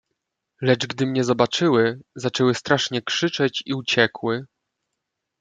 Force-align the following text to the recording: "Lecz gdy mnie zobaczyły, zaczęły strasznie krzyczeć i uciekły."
"Lecz 0.61 0.87
gdy 0.87 1.05
mnie 1.05 1.23
zobaczyły, 1.23 1.99
zaczęły 2.15 2.55
strasznie 2.55 3.01
krzyczeć 3.01 3.63
i 3.65 3.73
uciekły." 3.73 4.45